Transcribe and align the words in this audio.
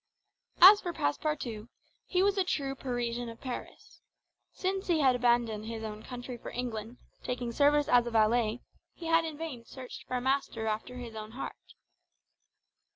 As 0.63 0.81
for 0.81 0.93
Passepartout, 0.93 1.67
he 2.07 2.23
was 2.23 2.35
a 2.35 2.43
true 2.43 2.73
Parisian 2.73 3.29
of 3.29 3.39
Paris. 3.39 4.01
Since 4.51 4.87
he 4.87 5.01
had 5.01 5.15
abandoned 5.15 5.67
his 5.67 5.83
own 5.83 6.01
country 6.01 6.37
for 6.39 6.49
England, 6.49 6.97
taking 7.23 7.51
service 7.51 7.87
as 7.87 8.07
a 8.07 8.09
valet, 8.09 8.61
he 8.95 9.05
had 9.05 9.25
in 9.25 9.37
vain 9.37 9.63
searched 9.63 10.07
for 10.07 10.17
a 10.17 10.21
master 10.21 10.65
after 10.65 10.97
his 10.97 11.13
own 11.15 11.33
heart. 11.33 11.75